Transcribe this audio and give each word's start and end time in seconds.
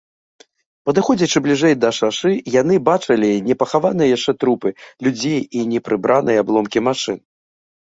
Падыходзячы 0.89 1.37
бліжэй 1.47 1.75
да 1.83 1.89
шашы, 1.99 2.33
яны 2.61 2.81
бачылі 2.89 3.29
непахаваныя 3.51 4.11
яшчэ 4.17 4.31
трупы 4.41 4.69
людзей 5.05 5.41
і 5.57 5.71
непрыбраныя 5.73 6.37
абломкі 6.49 6.79
машын. 6.93 7.17